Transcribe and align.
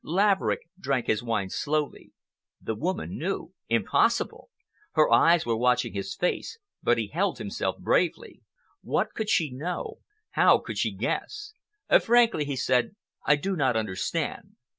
Laverick 0.03 0.61
drank 0.79 1.05
his 1.05 1.21
wine 1.21 1.51
slowly. 1.51 2.11
The 2.59 2.73
woman 2.73 3.19
knew! 3.19 3.53
Impossible! 3.69 4.49
Her 4.93 5.11
eyes 5.11 5.45
were 5.45 5.55
watching 5.55 5.93
his 5.93 6.15
face, 6.15 6.57
but 6.81 6.97
he 6.97 7.09
held 7.09 7.37
himself 7.37 7.77
bravely. 7.77 8.41
What 8.81 9.13
could 9.13 9.29
she 9.29 9.51
know? 9.53 9.99
How 10.31 10.57
could 10.57 10.79
she 10.79 10.89
guess? 10.91 11.53
"Frankly," 12.01 12.45
he 12.45 12.55
said, 12.55 12.95
"I 13.27 13.35
do 13.35 13.55
not 13.55 13.75
understand. 13.75 14.55